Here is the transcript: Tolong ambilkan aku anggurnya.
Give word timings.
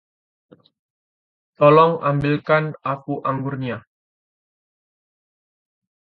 Tolong 1.61 1.93
ambilkan 2.11 2.65
aku 2.93 3.13
anggurnya. 3.29 3.77